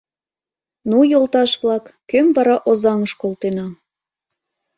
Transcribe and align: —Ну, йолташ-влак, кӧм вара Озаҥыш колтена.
—Ну, 0.89 0.97
йолташ-влак, 1.11 1.85
кӧм 2.09 2.27
вара 2.35 2.55
Озаҥыш 2.69 3.13
колтена. 3.21 3.67